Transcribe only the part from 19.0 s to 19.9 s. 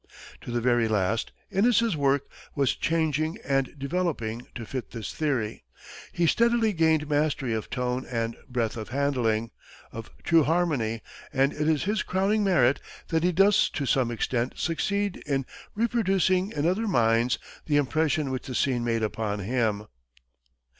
upon him."